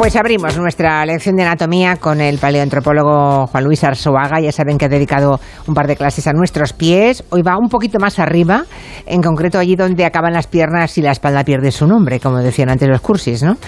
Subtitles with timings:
[0.00, 4.40] Pues abrimos nuestra lección de anatomía con el paleoantropólogo Juan Luis Arzuaga.
[4.40, 7.22] Ya saben que ha dedicado un par de clases a nuestros pies.
[7.28, 8.64] Hoy va un poquito más arriba,
[9.04, 12.70] en concreto allí donde acaban las piernas y la espalda pierde su nombre, como decían
[12.70, 13.58] antes los cursis, ¿no?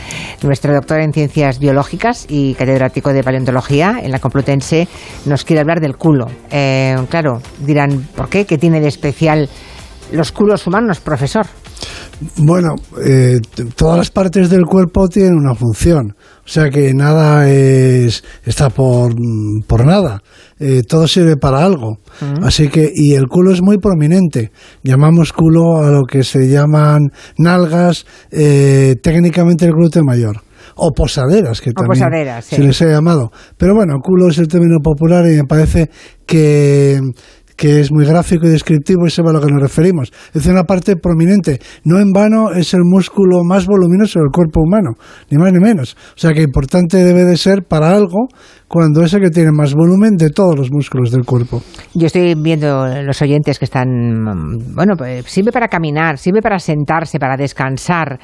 [0.42, 4.88] Nuestro doctor en ciencias biológicas y catedrático de paleontología en la Complutense
[5.26, 6.28] nos quiere hablar del culo.
[6.50, 8.46] Eh, claro, dirán, ¿por qué?
[8.46, 9.50] ¿Qué tiene de especial
[10.12, 11.44] los culos humanos, profesor?
[12.36, 13.40] Bueno, eh,
[13.74, 16.14] todas las partes del cuerpo tienen una función,
[16.44, 19.14] o sea que nada es, está por,
[19.66, 20.22] por nada,
[20.58, 21.98] eh, todo sirve para algo.
[22.42, 24.50] Así que, y el culo es muy prominente,
[24.82, 30.42] llamamos culo a lo que se llaman nalgas, eh, técnicamente el glúteo mayor.
[30.74, 33.30] O posaderas, que también se les ha llamado.
[33.58, 35.90] Pero bueno, culo es el término popular y me parece
[36.24, 36.98] que
[37.62, 40.12] que es muy gráfico y descriptivo y se a lo que nos referimos.
[40.34, 41.60] Es una parte prominente.
[41.84, 44.94] No en vano es el músculo más voluminoso del cuerpo humano,
[45.30, 45.96] ni más ni menos.
[46.16, 48.26] O sea que importante debe de ser para algo
[48.66, 51.62] cuando es el que tiene más volumen de todos los músculos del cuerpo.
[51.94, 54.24] Yo estoy viendo los oyentes que están,
[54.74, 58.18] bueno, pues sirve para caminar, sirve para sentarse, para descansar.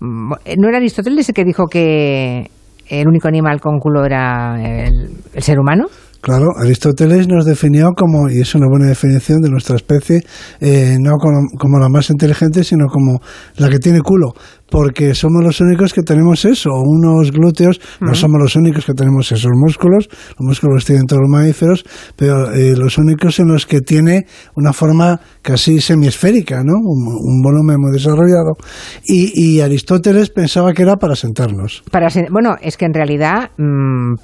[0.00, 2.48] ¿No era Aristóteles el que dijo que
[2.88, 5.86] el único animal con culo era el ser humano?
[6.24, 10.22] Claro, Aristóteles nos definió como, y es una buena definición de nuestra especie,
[10.58, 13.20] eh, no como, la más inteligente, sino como
[13.58, 14.32] la que tiene culo
[14.70, 19.30] porque somos los únicos que tenemos eso, unos glúteos, no somos los únicos que tenemos
[19.30, 21.84] esos músculos, los músculos tienen todos los mamíferos,
[22.16, 24.26] pero eh, los únicos en los que tiene
[24.56, 26.74] una forma casi semiesférica, ¿no?
[26.82, 28.54] Un, volumen muy desarrollado.
[29.04, 31.82] Y, Aristóteles pensaba que era para sentarnos.
[31.90, 34.14] Para bueno, es que en realidad mm,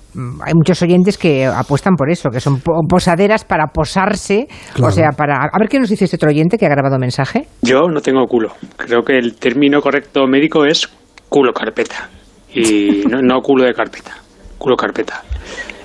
[0.42, 4.48] hay muchos oyentes que apuestan por eso, que son posaderas para posarse,
[4.80, 5.36] o sea, para...
[5.36, 7.46] A ver qué nos dice este otro oyente que ha grabado mensaje.
[7.62, 8.52] Yo no tengo culo.
[8.76, 10.88] Creo que el término correcto médico es
[11.28, 12.08] culo carpeta.
[12.52, 14.16] Y no, culo de carpeta,
[14.58, 15.22] culo carpeta.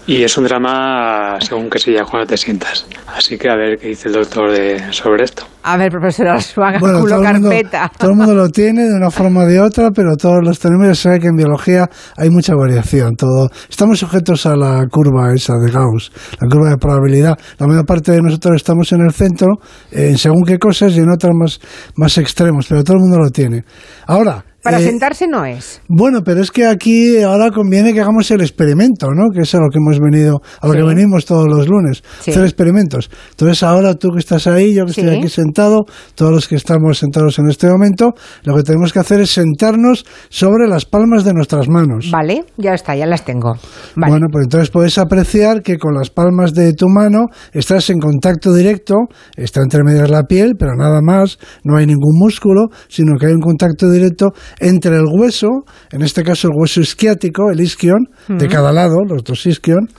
[0.08, 2.86] Y es un drama según que se llama cuando te sientas.
[3.08, 5.48] Así que a ver qué dice el doctor de, sobre esto.
[5.64, 7.92] A ver, profesor Arzuaga, culo carpeta.
[7.98, 10.88] todo el mundo lo tiene de una forma o de otra, pero todos los tenemos.
[10.88, 13.16] Ya sabe que en biología hay mucha variación.
[13.16, 17.36] Todo Estamos sujetos a la curva esa de Gauss, la curva de probabilidad.
[17.58, 19.56] La mayor parte de nosotros estamos en el centro,
[19.92, 21.60] en según qué cosas, y en otras más,
[21.96, 23.64] más extremos, pero todo el mundo lo tiene.
[24.06, 25.80] Ahora, para eh, sentarse no es.
[25.88, 29.30] Bueno, pero es que aquí ahora conviene que hagamos el experimento, ¿no?
[29.32, 32.44] Que es a lo que hemos venido, a lo que venimos todos los lunes, hacer
[32.44, 33.12] experimentos.
[33.30, 36.98] Entonces ahora tú que estás ahí, yo que estoy aquí sentado, todos los que estamos
[36.98, 41.34] sentados en este momento, lo que tenemos que hacer es sentarnos sobre las palmas de
[41.34, 42.10] nuestras manos.
[42.12, 43.54] Vale, ya está, ya las tengo.
[43.96, 48.52] Bueno, pues entonces puedes apreciar que con las palmas de tu mano estás en contacto
[48.52, 48.96] directo,
[49.36, 53.34] está entre medias la piel, pero nada más, no hay ningún músculo, sino que hay
[53.34, 58.48] un contacto directo entre el hueso, en este caso el hueso isquiático, el isquion, de
[58.48, 59.90] cada lado, los dos isquion,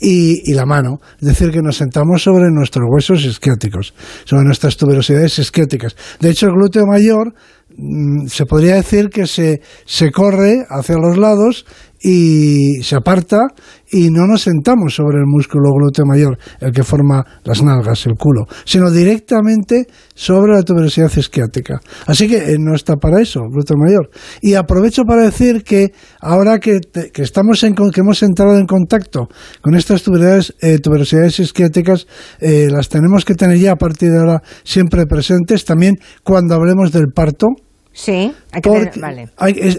[0.00, 1.00] y, la mano.
[1.20, 3.94] Es decir, que nos sentamos sobre nuestros huesos isquiáticos,
[4.24, 5.96] sobre nuestras tuberosidades isquiáticas.
[6.20, 7.34] De hecho, el glúteo mayor
[7.76, 11.66] mm, se podría decir que se, se corre hacia los lados
[12.06, 13.46] y se aparta
[13.90, 18.14] y no nos sentamos sobre el músculo glúteo mayor, el que forma las nalgas, el
[18.18, 21.80] culo, sino directamente sobre la tuberosidad isquiática.
[22.06, 24.10] Así que eh, no está para eso, glúteo mayor.
[24.42, 26.80] Y aprovecho para decir que ahora que,
[27.14, 29.28] estamos en, que hemos entrado en contacto
[29.62, 32.06] con estas tuberosidades, eh, tuberosidades isquiáticas,
[32.38, 36.92] eh, las tenemos que tener ya a partir de ahora siempre presentes, también cuando hablemos
[36.92, 37.46] del parto,
[37.96, 39.28] Sí, hay que vale.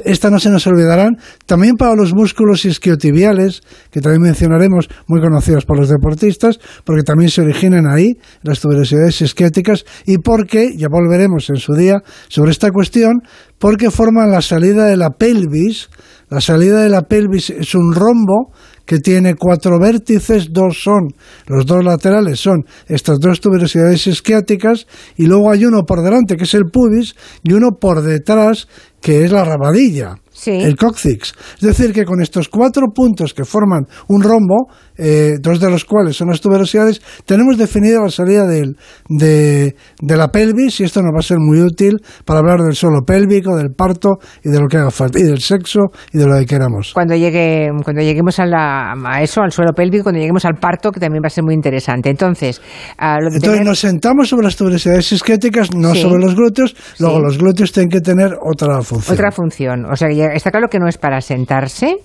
[0.06, 1.18] esta no se nos olvidarán.
[1.46, 3.62] También para los músculos isquiotibiales,
[3.92, 9.22] que también mencionaremos, muy conocidos por los deportistas, porque también se originan ahí las tuberosidades
[9.22, 13.22] isquiáticas y porque, ya volveremos en su día sobre esta cuestión,
[13.60, 15.90] porque forman la salida de la pelvis.
[16.30, 18.54] La salida de la pelvis es un rombo
[18.86, 21.14] que tiene cuatro vértices, dos son,
[21.48, 24.88] los dos laterales son estas dos tuberosidades isquiáticas
[25.18, 28.68] y luego hay uno por delante que es el pubis y uno por detrás
[29.02, 30.16] que es la rabadilla
[30.48, 31.34] el cóccix.
[31.56, 35.86] Es decir, que con estos cuatro puntos que forman un rombo, eh, dos de los
[35.86, 38.78] cuales son las tuberosidades, tenemos definida la salida del,
[39.10, 43.02] de, la pelvis y esto nos va a ser muy útil para hablar del suelo
[43.06, 45.80] pélvico, del parto y de lo que haga falta, y del sexo
[46.14, 46.94] y de lo que queramos.
[46.94, 50.92] Cuando, llegue, cuando lleguemos a, la, a eso, al suelo pélvico, cuando lleguemos al parto,
[50.92, 52.10] que también va a ser muy interesante.
[52.10, 52.62] Entonces,
[53.00, 57.90] Entonces nos sentamos sobre las tuberosidades isquéticas, no sobre los glúteos, luego los glúteos tienen
[57.90, 59.14] que tener otra función.
[59.14, 61.98] Otra función, o sea, está claro que no es para sentarse.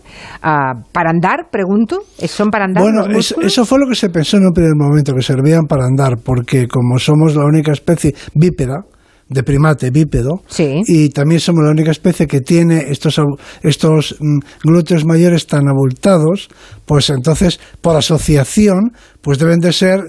[0.42, 2.02] Ah, ¿Para andar, pregunto?
[2.26, 2.82] ¿Son para andar?
[2.82, 6.18] Bueno, eso fue lo que se pensó en un primer momento, que servían para andar,
[6.24, 8.84] porque como somos la única especie bípeda,
[9.28, 10.42] de primate bípedo.
[10.48, 10.82] Sí.
[10.86, 13.20] Y también somos la única especie que tiene estos,
[13.62, 16.48] estos mm, glúteos mayores tan abultados,
[16.84, 18.92] pues entonces, por asociación,
[19.22, 20.00] pues deben de ser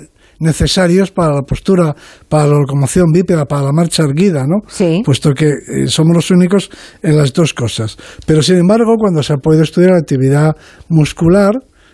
[0.41, 1.95] necesarios para la postura,
[2.27, 4.61] para la locomoción bípeda, para la marcha erguida, ¿no?
[4.67, 5.01] Sí.
[5.05, 6.69] Puesto que eh, somos los únicos
[7.01, 7.97] en las dos cosas.
[8.25, 10.55] Pero sin embargo, cuando se ha podido estudiar la actividad
[10.89, 11.53] muscular,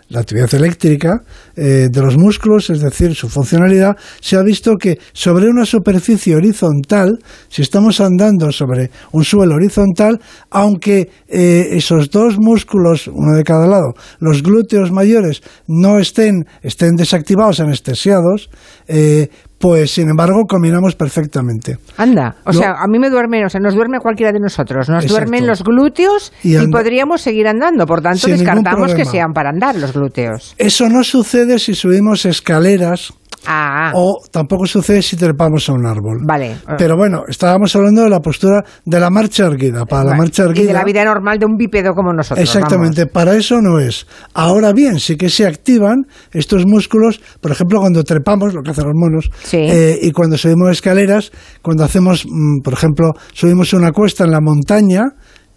[0.10, 1.22] la actividad eléctrica
[1.56, 6.36] eh, de los músculos, es decir, su funcionalidad, se ha visto que sobre una superficie
[6.36, 7.20] horizontal,
[7.50, 10.20] si estamos andando sobre un suelo horizontal,
[10.50, 16.96] aunque eh, esos dos músculos, uno de cada lado, los glúteos mayores, no estén, estén
[16.96, 18.50] desactivados, anestesiados,
[18.88, 21.78] eh, pues sin embargo combinamos perfectamente.
[21.98, 22.60] Anda, o No.
[22.60, 25.14] sea, a mí me duerme, o sea, nos duerme cualquiera de nosotros, nos Exacto.
[25.14, 29.76] duermen los glúteos Y podríamos seguir andando, por tanto Sin descartamos que sean para andar
[29.76, 30.54] los glúteos.
[30.58, 33.14] Eso no sucede si subimos escaleras
[33.50, 36.20] Ah, o tampoco sucede si trepamos a un árbol.
[36.26, 36.58] vale.
[36.78, 39.86] Pero bueno, estábamos hablando de la postura de la marcha erguida.
[39.86, 40.64] Para la marcha erguida.
[40.64, 42.44] Y de la vida normal de un bípedo como nosotros.
[42.44, 44.06] Exactamente, para eso no es.
[44.34, 48.86] Ahora bien, sí que se activan estos músculos, por ejemplo, cuando trepamos, lo que hacen
[48.86, 49.58] los monos, Sí.
[49.58, 54.42] eh, y cuando subimos escaleras, cuando hacemos, mm, por ejemplo, subimos una cuesta en la
[54.42, 55.04] montaña,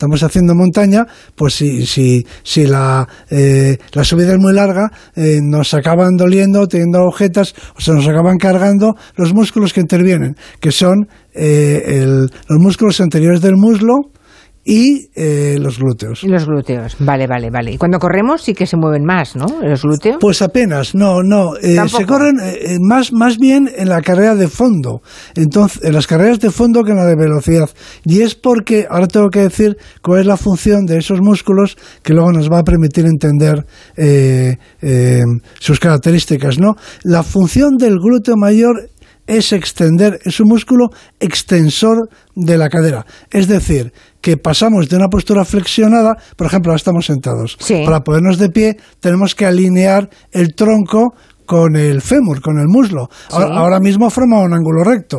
[0.01, 1.05] estamos haciendo montaña,
[1.37, 6.67] pues si, si, si la, eh, la subida es muy larga, eh, nos acaban doliendo,
[6.67, 12.31] teniendo agujetas, o se nos acaban cargando los músculos que intervienen, que son eh, el-
[12.49, 14.11] los músculos anteriores del muslo
[14.65, 16.23] y eh, los glúteos.
[16.23, 17.73] Y los glúteos, vale, vale, vale.
[17.73, 19.47] Y cuando corremos sí que se mueven más, ¿no?
[19.63, 20.19] Los glúteos.
[20.21, 21.57] Pues apenas, no, no.
[21.57, 25.01] eh, se corren eh, eh, más, más bien en la carrera de fondo.
[25.35, 27.71] Entonces, en las carreras de fondo que en la de velocidad.
[28.05, 32.13] Y es porque, ahora tengo que decir cuál es la función de esos músculos que
[32.13, 33.65] luego nos va a permitir entender
[33.97, 34.57] eh,
[35.59, 36.75] sus características, ¿no?
[37.03, 38.91] La función del glúteo mayor
[39.27, 40.89] es extender, es un músculo
[41.21, 43.05] extensor de la cadera.
[43.31, 47.57] Es decir, que pasamos de una postura flexionada, por ejemplo, ahora estamos sentados.
[47.61, 47.83] Sí.
[47.85, 51.15] Para ponernos de pie tenemos que alinear el tronco
[51.47, 53.09] con el fémur, con el muslo.
[53.31, 53.53] Ahora, Sí.
[53.57, 55.19] ahora mismo forma un ángulo recto.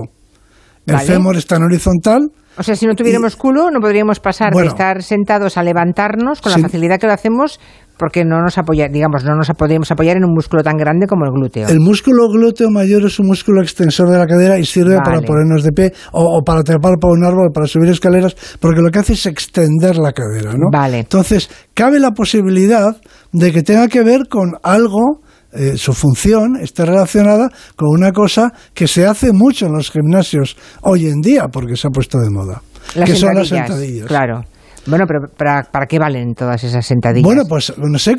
[0.85, 1.07] El Vale.
[1.07, 2.29] fémur está en horizontal.
[2.57, 4.67] O sea, si no tuviéramos culo, no podríamos pasar Bueno.
[4.67, 6.59] de estar sentados a levantarnos con Sí.
[6.59, 7.59] la facilidad que lo hacemos,
[8.01, 11.23] porque no nos apoya, digamos, no nos podríamos apoyar en un músculo tan grande como
[11.23, 11.69] el glúteo.
[11.69, 15.03] El músculo glúteo mayor es un músculo extensor de la cadera y sirve Vale.
[15.05, 18.81] para ponernos de pie o, o para trepar por un árbol, para subir escaleras, porque
[18.81, 20.71] lo que hace es extender la cadera, ¿no?
[20.71, 20.97] Vale.
[20.97, 22.99] Entonces, cabe la posibilidad
[23.33, 25.21] de que tenga que ver con algo
[25.53, 30.57] eh, su función esté relacionada con una cosa que se hace mucho en los gimnasios
[30.81, 32.63] hoy en día, porque se ha puesto de moda,
[32.95, 34.07] Las que son las sentadillas.
[34.07, 34.41] Claro.
[34.87, 37.23] Bueno, pero ¿para, ¿para qué valen todas esas sentadillas?
[37.25, 38.15] Bueno, pues no sé,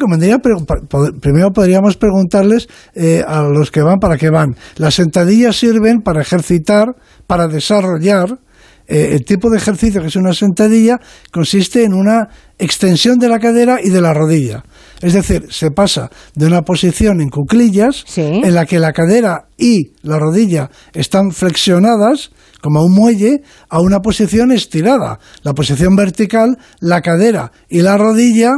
[1.20, 4.54] primero podríamos preguntarles eh, a los que van para qué van.
[4.76, 6.86] Las sentadillas sirven para ejercitar,
[7.26, 8.38] para desarrollar.
[8.88, 10.98] eh, el tipo de ejercicio que es una sentadilla
[11.30, 12.28] consiste en una
[12.58, 14.64] extensión de la cadera y de la rodilla.
[15.00, 18.20] Es decir, se pasa de una posición en cuclillas, Sí.
[18.42, 22.30] en la que la cadera y la rodilla están flexionadas,
[22.62, 25.18] como un muelle, a una posición estirada.
[25.42, 28.52] La posición vertical, la cadera y la rodilla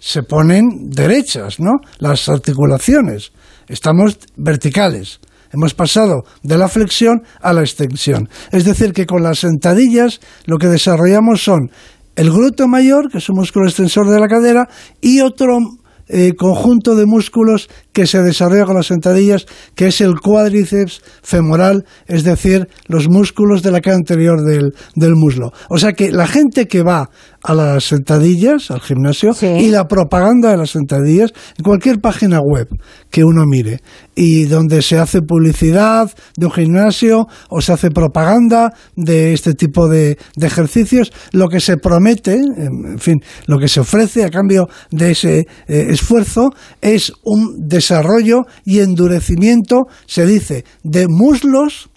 [0.00, 1.72] se ponen derechas, ¿no?
[1.98, 3.32] Las articulaciones.
[3.68, 5.20] Estamos verticales.
[5.52, 8.28] Hemos pasado de la flexión a la extensión.
[8.50, 11.70] Es decir, que con las sentadillas lo que desarrollamos son
[12.16, 14.68] el glúteo mayor, que es un músculo extensor de la cadera,
[15.00, 15.58] y otro
[16.08, 21.84] eh, conjunto de músculos que se desarrolla con las sentadillas, que es el cuádriceps femoral,
[22.06, 25.52] es decir, los músculos de la cara anterior del, del muslo.
[25.68, 27.10] O sea que la gente que va
[27.42, 29.46] a las sentadillas, al gimnasio, Sí.
[29.46, 32.68] y la propaganda de las sentadillas, en cualquier página web
[33.10, 33.80] que uno mire,
[34.14, 39.88] y donde se hace publicidad de un gimnasio o se hace propaganda de este tipo
[39.88, 44.68] de, de ejercicios, lo que se promete, en fin, lo que se ofrece a cambio
[44.90, 46.50] de ese eh, esfuerzo
[46.82, 51.88] es un desarrollo y endurecimiento, se dice, de muslos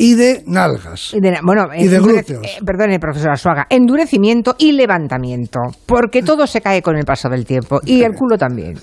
[0.00, 1.12] y de nalgas.
[1.12, 2.46] Y de- bueno, Y de endurec- glúteos.
[2.46, 7.44] eh, perdone, profesora Suaga, endurecimiento y levantamiento, porque todo se cae con el paso del
[7.44, 8.74] tiempo y el culo también,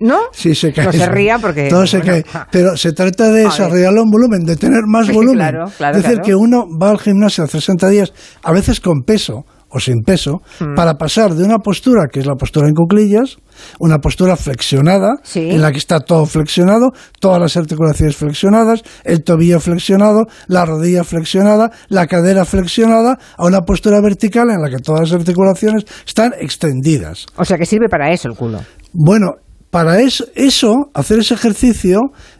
[0.00, 0.18] ¿no?
[0.32, 0.84] Sí, se cae.
[0.84, 2.22] No se ría porque Todo se cae.
[2.50, 5.36] Pero se trata de desarrollarlo en volumen, de tener más volumen.
[5.38, 6.26] claro, claro, es decir, claro.
[6.26, 10.40] que uno va al gimnasio a hacer sentadillas, a veces con peso o sin peso,
[10.60, 10.74] Mm.
[10.74, 13.36] para pasar de una postura, que es la postura en cuclillas,
[13.80, 15.40] una postura flexionada, Sí.
[15.50, 21.04] en la que está todo flexionado, todas las articulaciones flexionadas, el tobillo flexionado, la rodilla
[21.04, 26.32] flexionada, la cadera flexionada, a una postura vertical en la que todas las articulaciones están
[26.40, 27.26] extendidas.
[27.36, 28.60] O sea que sirve para eso el culo.
[28.92, 29.32] Bueno,
[29.70, 31.98] para eso, eso hacer ese ejercicio,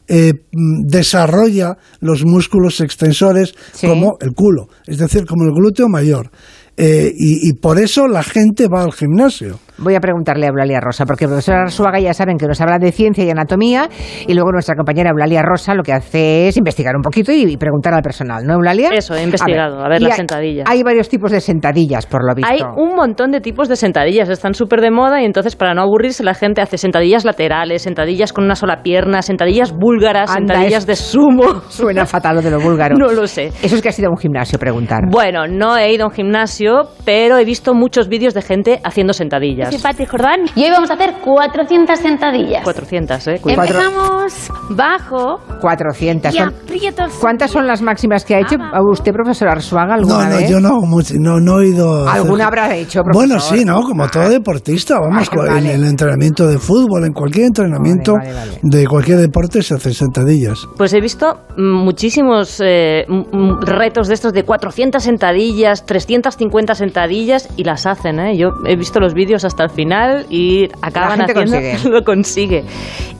[0.08, 6.30] eh, mm, desarrolla los músculos extensores como el culo, es decir, como el glúteo mayor.
[6.80, 9.58] Eh, y, por eso la gente va al gimnasio.
[9.80, 12.78] Voy a preguntarle a Eulalia Rosa, porque el profesor Arzuaga ya saben que nos habla
[12.78, 13.88] de ciencia y anatomía,
[14.26, 17.94] y luego nuestra compañera Eulalia Rosa lo que hace es investigar un poquito y, preguntar
[17.94, 18.90] al personal, ¿no, Eulalia?
[18.92, 20.66] Eso, he investigado, a ver, las sentadillas.
[20.68, 22.50] Hay varios tipos de sentadillas, por lo visto.
[22.50, 25.82] Hay un montón de tipos de sentadillas, están súper de moda, y entonces para no
[25.82, 30.96] aburrirse la gente hace sentadillas laterales, sentadillas con una sola pierna, sentadillas búlgaras, sentadillas de
[30.96, 31.62] sumo.
[31.68, 32.96] Suena fatal lo de lo búlgaro.
[32.98, 33.52] no lo sé.
[33.62, 35.02] Eso es que has ido a un gimnasio, preguntar.
[35.08, 39.12] Bueno, no he ido a un gimnasio, pero he visto muchos vídeos de gente haciendo
[39.12, 39.67] sentadillas.
[39.70, 42.62] Soy Pati Jordán y hoy vamos a hacer 400 sentadillas.
[42.64, 43.40] 400, ¿eh?
[43.44, 45.40] Empezamos bajo.
[45.60, 46.34] 400.
[46.34, 46.38] Y
[47.20, 48.56] ¿Cuántas son las máximas que ha hecho
[48.90, 52.08] usted, profesor Arzuaga, alguna no, no, yo no, no, no he ido...
[52.08, 53.14] ¿Alguna habrá hecho, profesor?
[53.14, 53.82] Bueno, sí, ¿no?
[53.82, 58.14] Como todo deportista, vamos, en el entrenamiento de fútbol, en cualquier entrenamiento
[58.62, 60.66] de cualquier deporte se hacen sentadillas.
[60.76, 63.04] Pues he visto muchísimos eh,
[63.62, 68.36] retos de estos de 400 sentadillas, 350 sentadillas y las hacen, ¿eh?
[68.36, 71.38] Yo he visto los vídeos hasta el final y acaban haciendo...
[71.38, 71.76] Consigue.
[71.90, 72.64] Lo consigue.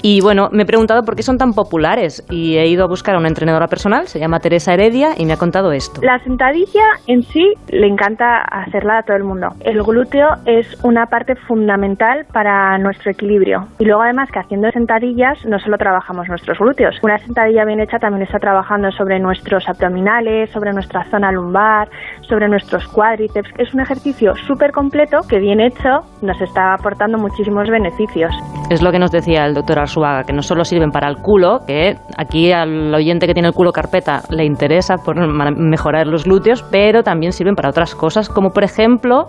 [0.01, 3.17] Y bueno, me he preguntado por qué son tan populares y he ido a buscar
[3.17, 6.01] a una entrenadora personal, se llama Teresa Heredia y me ha contado esto.
[6.03, 9.49] La sentadilla en sí le encanta hacerla a todo el mundo.
[9.61, 13.67] El glúteo es una parte fundamental para nuestro equilibrio.
[13.81, 16.95] Y luego además que haciendo sentadillas no solo trabajamos nuestros glúteos.
[17.03, 21.89] Una sentadilla bien hecha también está trabajando sobre nuestros abdominales, sobre nuestra zona lumbar,
[22.29, 23.51] sobre nuestros cuádriceps.
[23.59, 28.31] Es un ejercicio súper completo que bien hecho nos está aportando muchísimos beneficios.
[28.71, 31.61] Es lo que nos decía el doctor Arzuaga, que no solo sirven para el culo,
[31.67, 35.17] que aquí al oyente que tiene el culo carpeta le interesa por
[35.57, 39.27] mejorar los glúteos, pero también sirven para otras cosas, como por ejemplo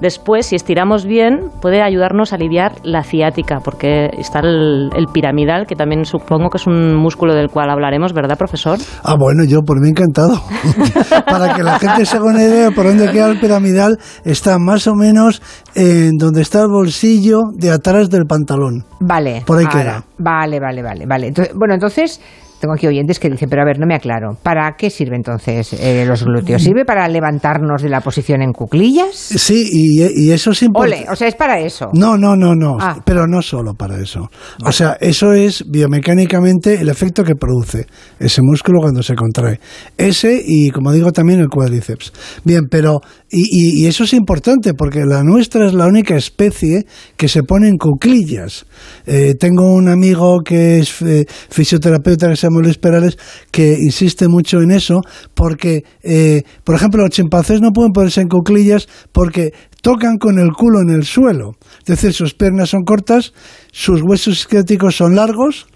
[0.00, 5.76] Después, si estiramos bien, puede ayudarnos a aliviar la ciática, porque está el, piramidal, que
[5.76, 8.78] también supongo que es un músculo del cual hablaremos, ¿verdad, profesor?
[9.02, 10.40] Ah, bueno, yo por mí encantado.
[11.26, 14.86] Para que la gente se haga una idea por dónde queda el piramidal, está más
[14.86, 15.42] o menos
[15.74, 18.84] en donde está el bolsillo de atrás del pantalón.
[19.00, 19.42] Vale.
[19.46, 20.04] Por ahí queda.
[20.18, 21.32] Vale, vale, vale, vale.
[21.54, 22.20] bueno, entonces
[22.60, 24.36] tengo aquí oyentes que dicen, pero a ver, no me aclaro.
[24.42, 26.62] ¿Para qué sirve entonces eh, los glúteos?
[26.62, 29.14] ¿Sirve para levantarnos de la posición en cuclillas?
[29.14, 31.04] Sí, y, eso es importante.
[31.04, 31.90] Ole, o sea, es para eso.
[31.94, 32.76] No, no, no, no.
[32.78, 33.00] Ah.
[33.04, 34.28] Pero no solo para eso.
[34.64, 37.86] O sea, eso es biomecánicamente el efecto que produce
[38.18, 39.58] ese músculo cuando se contrae.
[39.96, 42.12] Ese y, como digo, también el cuádriceps.
[42.44, 43.00] Bien, pero.
[43.32, 46.84] Y, y eso es importante porque la nuestra es la única especie
[47.16, 48.66] que se pone en cuclillas.
[49.06, 53.16] Eh, tengo un amigo que es eh, fisioterapeuta que se Luis Perales,
[53.50, 55.00] que insiste mucho en eso,
[55.34, 59.52] porque, eh, por ejemplo, los chimpancés no pueden ponerse en cuclillas porque
[59.82, 61.52] tocan con el culo en el suelo.
[61.80, 63.32] Es decir, sus piernas son cortas,
[63.70, 65.66] sus huesos esqueléticos son largos,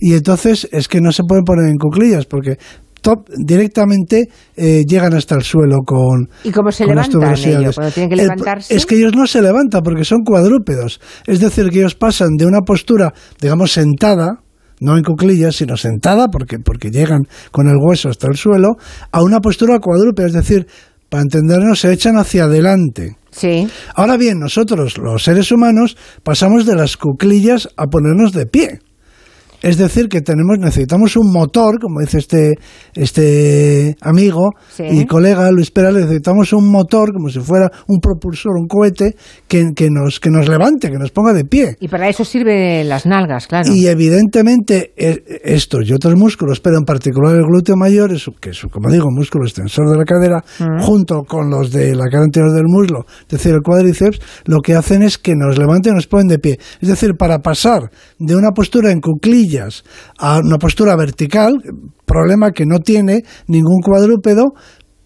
[0.00, 2.58] y entonces es que no se pueden poner en cuclillas porque
[3.04, 6.28] top, directamente eh, llegan hasta el suelo con.
[6.42, 8.74] ¿Y cómo se levantan ellos cuando tienen que levantarse?
[8.74, 11.00] es que ellos no se levantan porque son cuadrúpedos.
[11.26, 14.40] Es decir, que ellos pasan de una postura, digamos, sentada,
[14.80, 18.76] no en cuclillas, sino sentada, porque, porque llegan con el hueso hasta el suelo,
[19.12, 20.66] a una postura cuadrúpeda, es decir,
[21.08, 23.16] para entendernos, se echan hacia adelante.
[23.30, 23.68] Sí.
[23.94, 28.80] Ahora bien, nosotros, los seres humanos, pasamos de las cuclillas a ponernos de pie.
[29.64, 32.58] Es decir, que tenemos, necesitamos un motor, como dice este,
[32.94, 38.66] este amigo y colega Luis Perales, necesitamos un motor, como si fuera un propulsor, un
[38.66, 39.16] cohete,
[39.48, 41.76] que, que, nos, que nos levante, que nos ponga de pie.
[41.80, 43.72] Y para eso sirven las nalgas, claro.
[43.72, 48.50] Y evidentemente e, estos y otros músculos, pero en particular el glúteo mayor, es, que
[48.50, 50.82] es, como digo, músculo extensor de la cadera, mm.
[50.82, 54.74] junto con los de la cara anterior del muslo, es decir, el cuádriceps, lo que
[54.74, 56.58] hacen es que nos levanten y nos ponen de pie.
[56.82, 59.00] Es decir, para pasar de una postura en
[60.18, 61.52] a una postura vertical,
[62.04, 64.52] problema que no tiene ningún cuadrúpedo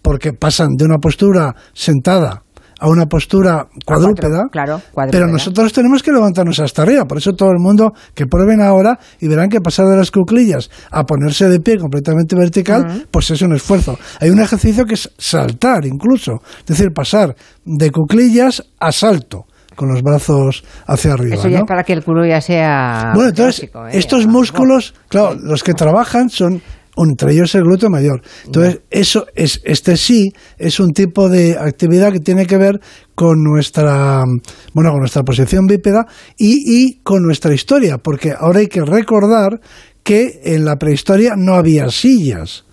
[0.01, 2.43] porque pasan de una postura sentada
[2.79, 7.05] a una postura cuadrúpeda, claro, pero nosotros tenemos que levantarnos hasta arriba.
[7.05, 10.69] Por eso todo el mundo que prueben ahora y verán que pasar de las cuclillas
[10.89, 13.97] a ponerse de pie completamente vertical, pues es un esfuerzo.
[14.21, 19.45] Hay un ejercicio que es saltar incluso, es decir, pasar de cuclillas a salto
[19.79, 21.35] con los brazos hacia arriba.
[21.35, 23.13] Eso ya es para que el culo ya sea.
[23.15, 23.69] Bueno, entonces, ¿eh?
[23.93, 26.61] estos músculos, claro, los que trabajan son
[26.97, 28.21] entre ellos el glúteo mayor.
[28.45, 32.81] Entonces, eso es, este sí es un tipo de actividad que tiene que ver
[33.15, 34.25] con nuestra,
[34.73, 36.05] bueno, con nuestra posición bípeda
[36.37, 39.61] y, y con nuestra historia, porque ahora hay que recordar
[40.03, 42.65] que en la prehistoria no había sillas.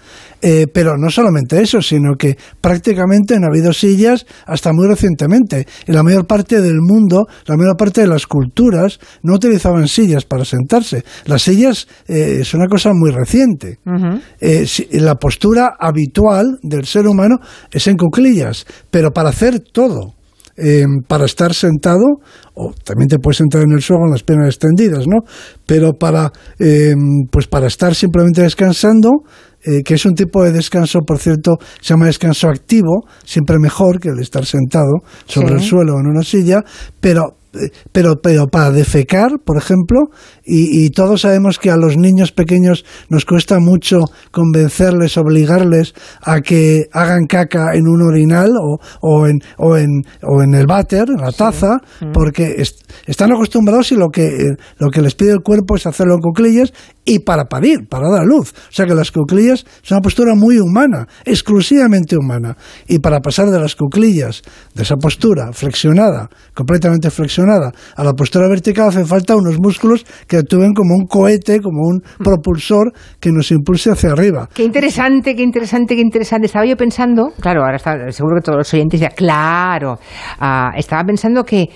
[0.43, 5.67] Eh, pero no solamente eso, sino que prácticamente no ha habido sillas hasta muy recientemente.
[5.87, 10.25] En la mayor parte del mundo, la mayor parte de las culturas no utilizaban sillas
[10.25, 11.05] para sentarse.
[11.25, 13.79] Las sillas eh, es una cosa muy reciente.
[14.41, 17.37] Eh, la postura habitual del ser humano
[17.73, 20.15] es en cuclillas, pero para hacer todo.
[21.07, 22.05] para estar sentado,
[22.55, 25.21] o también te puedes sentar en el suelo con las piernas extendidas, ¿no?
[25.67, 26.33] Pero para,
[27.31, 29.11] pues para estar simplemente descansando,
[29.67, 34.01] eh, que es un tipo de descanso, por cierto, se llama descanso activo, siempre mejor
[34.01, 36.63] que el estar sentado sobre el suelo o en una silla,
[37.01, 37.37] pero
[37.93, 40.11] pero, pero para defecar, por ejemplo,
[40.45, 46.85] y, todos sabemos que a los niños pequeños nos cuesta mucho convencerles, obligarles a que
[46.93, 51.21] hagan caca en un orinal o, o, en, o, en, o en el váter, en
[51.21, 52.13] la taza, mm.
[52.13, 52.63] porque
[53.07, 56.73] están acostumbrados y lo que, lo que les pide el cuerpo es hacerlo en cuclillas
[57.07, 58.53] y para parir, para dar luz.
[58.53, 62.57] O sea que las cuclillas son una postura muy humana, exclusivamente humana.
[62.89, 64.43] Y para pasar de las cuclillas,
[64.75, 70.39] de esa postura flexionada, completamente flexionada, a la postura vertical, hace falta unos músculos que
[70.39, 72.25] actúen como un cohete, como un hmm.
[72.25, 74.49] propulsor que nos impulse hacia arriba.
[74.53, 76.47] Qué interesante, qué interesante, qué interesante.
[76.47, 80.01] Estaba yo pensando, claro, ahora está, seguro que todos los oyentes ya, claro,
[80.41, 81.69] ah, estaba pensando que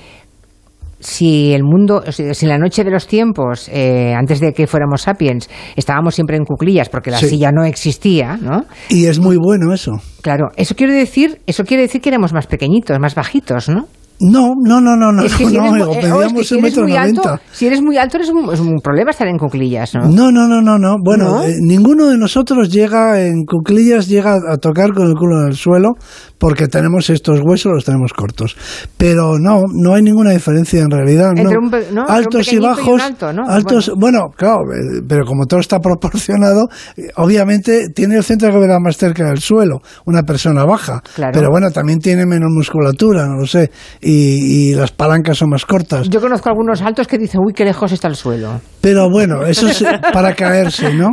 [1.01, 5.49] si el mundo, si la noche de los tiempos, eh, antes de que fuéramos sapiens,
[5.77, 8.65] estábamos siempre en cuclillas porque la silla no existía, ¿no?
[8.89, 9.93] Y es muy bueno eso.
[10.23, 13.89] Claro, eso quiere decir, eso quiere decir que éramos más pequeñitos, más bajitos, ¿no?
[14.21, 15.25] No, no, no, no, no.
[15.25, 15.71] Es que si eres,
[16.77, 20.09] muy, eh, alto, si eres muy alto es un, problema estar en cuclillas, ¿no?
[20.09, 20.97] No, no, no, no, no.
[21.03, 25.49] Bueno, eh, ninguno de nosotros llega en cuclillas, llega a tocar con el culo en
[25.49, 25.95] el suelo,
[26.39, 28.57] porque tenemos estos huesos, los tenemos cortos.
[28.97, 31.33] Pero no, no hay ninguna diferencia en realidad.
[31.37, 32.05] Entre ¿no?
[32.07, 33.03] Altos y bajos.
[33.49, 34.29] Altos, bueno.
[34.37, 36.69] claro, eh, pero como todo está proporcionado,
[37.17, 41.03] obviamente tiene el centro de gravedad más cerca del suelo, una persona baja.
[41.33, 44.10] Pero bueno, también tiene menos musculatura, no lo sé y,
[44.75, 46.09] las palancas son más cortas.
[46.09, 48.61] Yo conozco algunos altos que dicen, uy, qué lejos está el suelo.
[48.81, 51.11] Pero bueno, eso es para caerse, ¿no?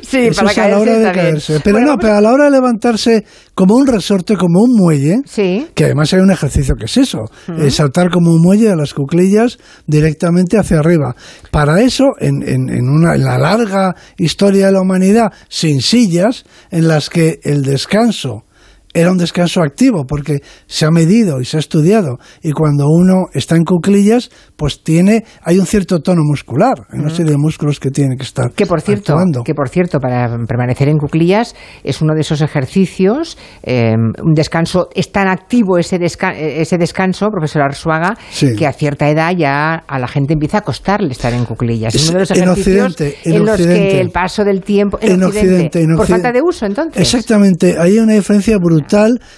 [0.00, 0.60] Sí, para caerse.
[0.60, 1.60] A la hora de caerse.
[1.62, 5.66] Pero no, pero a la hora de levantarse como un resorte, como un muelle, sí.
[5.74, 7.24] que además hay un ejercicio que es eso,
[7.70, 11.14] saltar como un muelle a las cuclillas directamente hacia arriba.
[11.50, 16.88] Para eso, en, en, una, en la larga historia de la humanidad, sin sillas, en
[16.88, 18.44] las que el descanso
[18.92, 22.18] era un descanso activo porque se ha medido y se ha estudiado.
[22.42, 26.86] Y cuando uno está en cuclillas pues tiene hay un cierto tono muscular.
[26.90, 29.98] Hay una serie de músculos que tienen que estar que por cierto que por cierto
[30.00, 35.78] para permanecer en cuclillas es uno de esos ejercicios eh, un descanso es tan activo
[35.78, 38.16] ese ese descanso profesor Arzuaga
[38.56, 41.94] que a cierta edad ya a la gente empieza a costarle estar en cuclillas.
[41.94, 46.06] Es uno de los ejercicios en, los que el paso del tiempo en, Occidente, por
[46.06, 47.00] falta de uso entonces.
[47.00, 48.79] Exactamente hay una diferencia brutal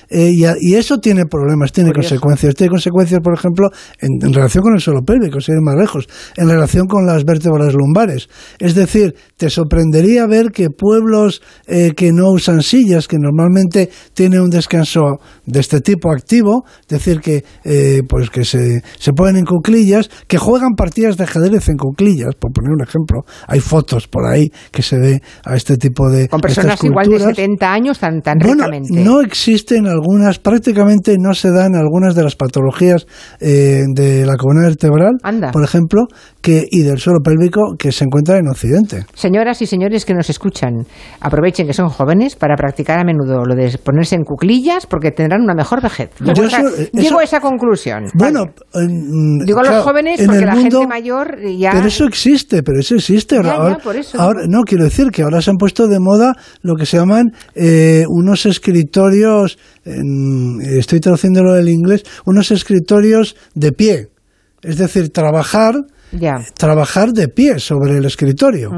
[0.09, 2.55] eh, y, eso tiene problemas, tiene consecuencias.
[2.55, 3.69] Tiene consecuencias, por ejemplo,
[4.01, 7.75] en, relación con el suelo pélvico, si ir más lejos, en relación con las vértebras
[7.75, 8.29] lumbares.
[8.59, 14.41] Es decir, te sorprendería ver que pueblos eh, que no usan sillas, que normalmente tienen
[14.41, 19.37] un descanso de este tipo activo, es decir, que, eh, pues que se, se ponen
[19.37, 23.23] en cuclillas, que juegan partidas de ajedrez en cuclillas, por poner un ejemplo.
[23.47, 26.29] Hay fotos por ahí que se ve a este tipo de.
[26.29, 28.93] Con personas igual de 70 años tan, tan bueno, ricamente.
[28.93, 33.07] No existen algunas, prácticamente no se dan algunas de las patologías
[33.40, 35.12] eh, de la columna vertebral,
[35.51, 36.07] por ejemplo,
[36.42, 39.07] que, y del suelo pélvico que se encuentra en Occidente.
[39.14, 40.85] Señoras y señores que nos escuchan,
[41.21, 45.40] aprovechen que son jóvenes para practicar a menudo lo de ponerse en cuclillas porque tendrán
[45.40, 46.11] una mejor vejez.
[46.21, 48.05] Llego, a esa conclusión.
[48.14, 48.45] Bueno,
[49.47, 51.71] digo a los jóvenes porque la gente mayor ya.
[51.73, 53.37] Pero eso existe, pero eso existe.
[53.37, 53.79] Ahora,
[54.18, 57.33] ahora, no, quiero decir que ahora se han puesto de moda lo que se llaman
[57.55, 59.22] eh, unos escritorios,
[59.85, 64.09] estoy traduciéndolo del inglés, unos escritorios de pie.
[64.63, 65.75] Es decir, trabajar
[66.57, 68.71] trabajar de pie sobre el escritorio.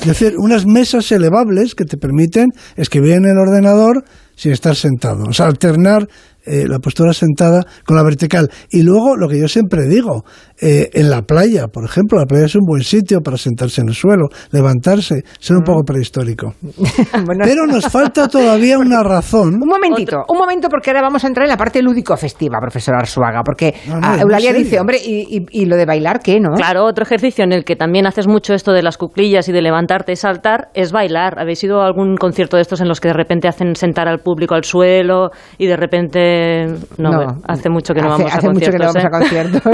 [0.00, 4.04] Es decir, unas mesas elevables que te permiten escribir en el ordenador
[4.40, 5.24] sin estar sentado.
[5.28, 6.08] O sea, alternar
[6.46, 8.48] eh, la postura sentada con la vertical.
[8.70, 10.24] Y luego, lo que yo siempre digo,
[10.58, 13.88] eh, en la playa, por ejemplo, la playa es un buen sitio para sentarse en
[13.88, 16.54] el suelo, levantarse, ser un poco prehistórico.
[17.44, 19.60] Pero nos falta todavía una razón.
[19.62, 23.42] Un momentito, un momento, porque ahora vamos a entrar en la parte lúdico-festiva, profesor Arzuaga,
[23.44, 23.74] porque
[24.18, 26.54] Eulalia dice, hombre, y, y, lo de bailar qué, no?
[26.54, 29.60] Claro, otro ejercicio en el que también haces mucho esto de las cuclillas y de
[29.60, 31.38] levantarte y saltar es bailar.
[31.38, 34.20] ¿Habéis ido a algún concierto de estos en los que de repente hacen sentar al
[34.20, 36.66] público al suelo y de repente
[36.98, 39.62] no, hace mucho que no vamos hace a mucho que no vamos a conciertos.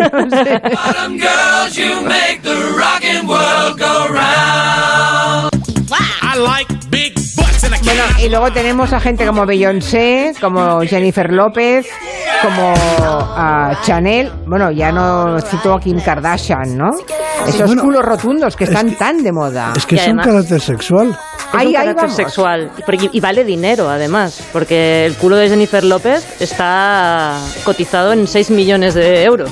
[6.37, 7.16] I like big.
[7.85, 11.87] Bueno, y luego tenemos a gente como Beyoncé, como Jennifer López,
[12.43, 14.33] como a Chanel.
[14.47, 16.91] Bueno, ya no cito a Kim Kardashian, ¿no?
[17.47, 19.73] Esos Bueno, culos rotundos que es están que- tan de moda.
[19.77, 21.11] Es que es un carácter sexual.
[21.11, 22.17] Es Ahí- un carácter vamos.
[22.17, 28.27] sexual y, y vale dinero además, porque el culo de Jennifer López está cotizado en
[28.27, 29.51] 6 millones de euros.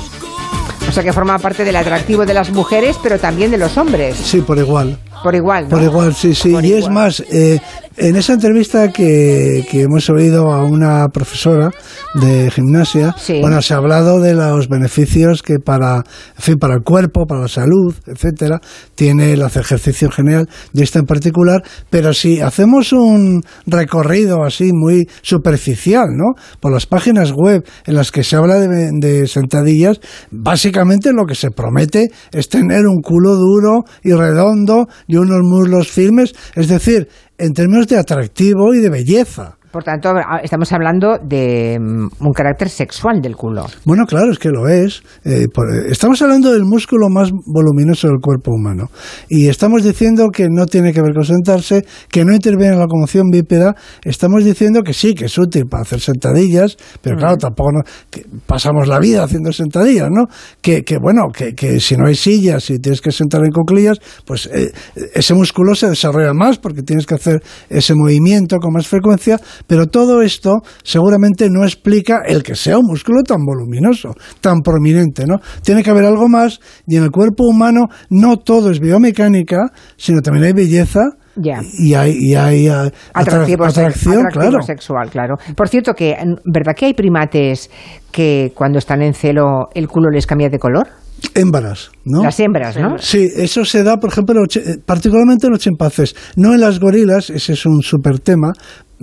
[0.88, 4.16] O sea que forma parte del atractivo de las mujeres, pero también de los hombres,
[4.16, 4.98] Sí, por igual.
[5.24, 5.64] Por igual.
[5.64, 5.70] ¿no?
[5.70, 6.52] Por igual, sí, sí.
[6.52, 7.58] Por y es más, eh,
[7.96, 11.70] en esa entrevista que, que hemos oído a una profesora
[12.14, 13.40] de gimnasia, Sí.
[13.40, 15.96] bueno, se ha hablado de los beneficios que para,
[16.36, 18.60] en fin, para el cuerpo, para la salud, etcétera,
[18.94, 24.44] tiene el hacer ejercicio en general, y esta en particular, pero si hacemos un recorrido
[24.44, 26.34] así muy superficial, ¿no?
[26.60, 31.34] Por las páginas web en las que se habla de, de sentadillas, básicamente lo que
[31.34, 37.08] se promete es tener un culo duro y redondo y unos muslos firmes, es decir,
[37.38, 39.58] en términos de atractivo y de belleza.
[39.74, 43.66] Por tanto, estamos hablando de mm, un carácter sexual del culo.
[43.84, 45.02] Bueno, claro, es que lo es.
[45.24, 48.84] Eh, por- eh, estamos hablando del músculo más voluminoso del cuerpo humano.
[49.28, 52.84] Y estamos diciendo que no tiene que ver con sentarse, que no interviene en la
[52.84, 53.74] locomoción bípeda.
[54.04, 57.82] Estamos diciendo que sí, que es útil para hacer sentadillas, pero claro, tampoco no-
[58.12, 60.26] que pasamos la vida haciendo sentadillas, ¿no?
[60.62, 63.98] Que, que bueno, que, que si no hay sillas y tienes que sentar en cuclillas,
[64.24, 64.70] pues eh,
[65.14, 69.86] ese músculo se desarrolla más porque tienes que hacer ese movimiento con más frecuencia, pero
[69.86, 75.36] todo esto seguramente no explica el que sea un músculo tan voluminoso, tan prominente, ¿no?
[75.62, 80.20] Tiene que haber algo más y en el cuerpo humano no todo es biomecánica, sino
[80.20, 81.00] también hay belleza
[81.36, 81.60] Ya.
[81.78, 84.62] y hay, y hay atra- Atractivo, atracción, atractivo claro.
[84.62, 85.34] sexual, claro.
[85.56, 87.70] Por cierto, que ¿verdad que hay primates
[88.12, 90.88] que cuando están en celo el culo les cambia de color?
[91.34, 92.22] Hémbaras, ¿no?
[92.22, 92.98] Las hembras, ¿no?
[92.98, 96.14] Sí, eso se da, por ejemplo, eh, particularmente en los chimpancés.
[96.36, 98.52] No en las gorilas, ese es un super tema.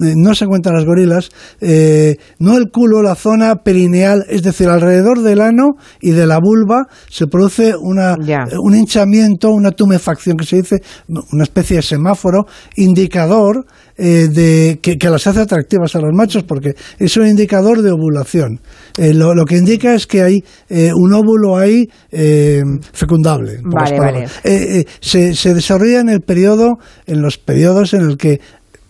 [0.02, 4.68] Eh, No se encuentran las gorilas, eh, no el culo, la zona perineal, es decir,
[4.68, 10.38] alrededor del ano y de la vulva se produce una, eh, un hinchamiento, una tumefacción
[10.38, 10.82] que se dice,
[11.32, 13.66] una especie de semáforo, indicador
[13.98, 17.92] eh, de que, que las hace atractivas a los machos, porque es un indicador de
[17.92, 18.60] ovulación.
[18.98, 21.88] Eh, lo, lo que indica es que hay eh, un óvulo ahí
[22.94, 23.60] fecundable.
[23.64, 24.28] Vale,
[25.00, 28.40] se, se desarrolla en el periodo, en los periodos en el que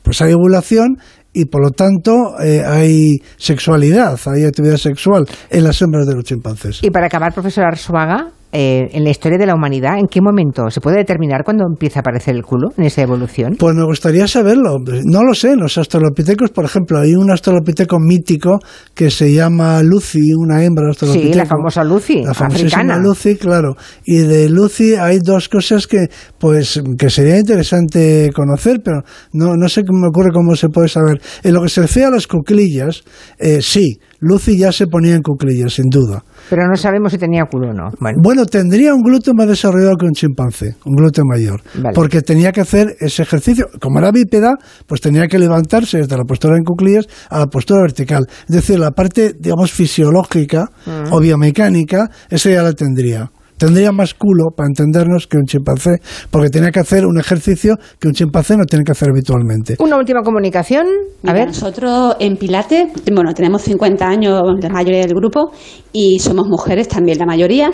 [0.03, 0.97] pues hay ovulación
[1.33, 6.23] y por lo tanto eh, hay sexualidad, hay actividad sexual en las hembras de los
[6.23, 6.79] chimpancés.
[6.83, 10.69] Y para acabar, profesor Arzuaga, eh, en la historia de la humanidad, ¿en qué momento
[10.69, 13.55] se puede determinar cuándo empieza a aparecer el culo en esa evolución?
[13.57, 14.77] Pues me gustaría saberlo.
[15.05, 15.55] No lo sé.
[15.55, 18.59] Los australopitecos, por ejemplo, hay un australopiteco mítico
[18.93, 21.33] que se llama Lucy, una hembra australopiteco.
[21.33, 22.97] Sí, la famosa Lucy, La africana.
[22.97, 23.75] Lucy, claro.
[24.05, 29.01] Y de Lucy hay dos cosas que, pues, que sería interesante conocer, pero
[29.33, 31.21] no, no sé cómo me ocurre cómo se puede saber.
[31.43, 33.03] En lo que se refiere a las cuclillas,
[33.39, 36.23] eh, sí, Lucy ya se ponía en cuclillas, sin duda.
[36.49, 37.89] Pero no sabemos si tenía culo o no.
[37.99, 41.93] Bueno, Bueno, tendría un glúteo más desarrollado que un chimpancé, un glúteo mayor, Vale.
[41.95, 43.65] porque tenía que hacer ese ejercicio.
[43.81, 44.55] Como era bípeda,
[44.87, 48.25] pues tenía que levantarse desde la postura en cuclillas a la postura vertical.
[48.47, 51.11] Es decir, la parte, digamos, fisiológica Mm.
[51.13, 53.31] o biomecánica, esa ya la tendría.
[53.61, 55.99] Tendría más culo, para entendernos, que un chimpancé,
[56.31, 59.75] porque tenía que hacer un ejercicio que un chimpancé no tiene que hacer habitualmente.
[59.77, 60.87] una última comunicación.
[60.87, 65.51] A Mira, ver, Nosotros en Pilates, bueno, tenemos 50 años la mayoría del grupo
[65.93, 67.69] y somos mujeres también la mayoría.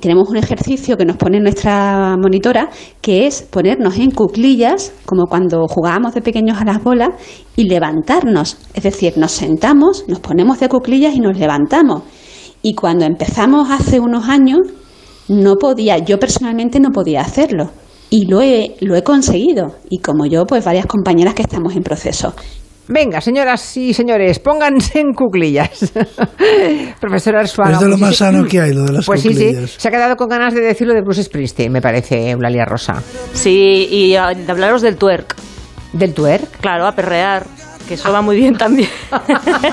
[0.00, 2.68] Tenemos un ejercicio que nos pone nuestra monitora,
[3.00, 7.10] que es ponernos en cuclillas, como cuando jugábamos de pequeños a las bolas,
[7.54, 8.56] y levantarnos.
[8.74, 12.02] Es decir, nos sentamos, nos ponemos de cuclillas y nos levantamos.
[12.62, 14.58] Y cuando empezamos hace unos años,
[15.30, 17.70] no podía, yo personalmente no podía hacerlo.
[18.10, 19.76] Y lo he, lo he conseguido.
[19.88, 22.34] Y como yo, pues varias compañeras que estamos en proceso.
[22.88, 25.92] venga, señoras y señores, pónganse en cuclillas.
[27.00, 27.74] Profesor Arzuaga.
[27.74, 29.70] Es de lo más sano que hay, lo de las Pues sí, sí, cuclillas.
[29.78, 33.00] se ha quedado con ganas de decirlo de Bruce Springsteen, me parece, Eulalia Rosa.
[33.32, 35.36] Sí, y ah, de hablaros del twerk.
[35.92, 36.58] ¿Del twerk?
[36.60, 37.46] Claro, a perrear,
[37.86, 38.88] que eso va muy bien también.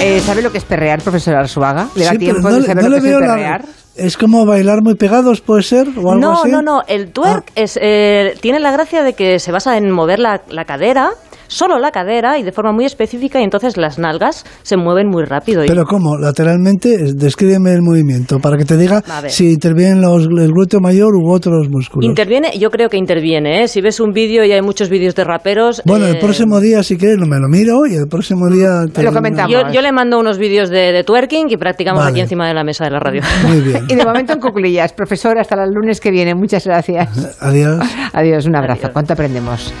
[0.00, 1.88] Eh, ¿Sabe lo que es perrear, profesor Arzuaga?
[1.94, 3.64] ¿Le da Sí, tiempo no de saber no lo que es la- perrear?
[3.96, 6.50] Es como bailar muy pegados, puede ser, o algo no, así.
[6.50, 6.82] no, no.
[6.88, 10.64] El twerk es, eh, tiene la gracia de que se basa en mover la, la
[10.64, 11.12] cadera,
[11.54, 15.24] solo la cadera y de forma muy específica, y entonces las nalgas se mueven muy
[15.24, 15.64] rápido.
[15.64, 16.16] y- Pero ¿cómo?
[16.18, 21.14] Lateralmente, Es- descríbeme el movimiento para que te diga si intervienen los, el glúteo mayor
[21.14, 22.08] u otros músculos.
[22.08, 23.68] Interviene, yo creo que interviene, ¿eh?
[23.68, 25.80] Si ves un vídeo y hay muchos vídeos de raperos.
[25.84, 28.86] bueno, el eh, próximo día, si quieres, me lo miro y el próximo día...
[28.92, 29.52] te Lo comentamos.
[29.52, 32.10] Yo, yo le mando unos vídeos de, de twerking y practicamos Vale.
[32.12, 33.22] aquí encima de la mesa de la radio.
[33.46, 33.84] Muy bien.
[33.88, 34.92] Y de momento en cuclillas.
[34.92, 36.34] Profesor, hasta el lunes que viene.
[36.34, 37.36] Muchas gracias.
[37.40, 37.78] Adiós.
[38.12, 38.80] Adiós, un abrazo.
[38.82, 38.92] Adiós.
[38.92, 39.72] ¿Cuánto aprendemos?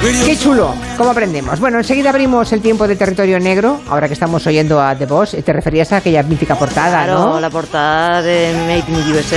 [0.00, 1.58] Qué chulo, ¿cómo aprendemos?
[1.58, 5.36] Bueno, enseguida abrimos el tiempo de territorio negro, ahora que estamos oyendo a The Boss.
[5.44, 7.40] Te referías a aquella mítica portada, Claro, ¿no?
[7.40, 9.36] la portada de Made in USA.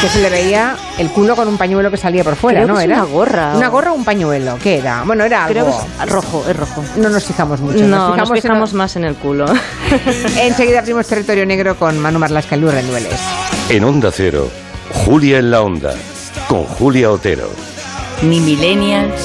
[0.00, 2.78] Que se le veía el culo con un pañuelo que salía por fuera, Creo ¿no?
[2.78, 3.02] que es ¿Era?
[3.02, 3.52] una gorra.
[3.56, 4.56] ¿Una gorra o un pañuelo?
[4.62, 5.02] ¿Qué era?
[5.04, 5.52] Bueno, era algo...
[5.52, 6.84] Creo que es rojo, es rojo.
[6.96, 7.84] No nos fijamos mucho.
[7.84, 9.46] No, nos en- fijamos más en el culo.
[10.40, 13.18] Enseguida abrimos territorio negro con Manu Marlasca y Luis Rendueles.
[13.70, 14.48] En Onda Cero,
[15.04, 15.94] Julia en la Onda,
[16.48, 17.48] con Julia Otero.
[18.22, 19.14] Ni millennials,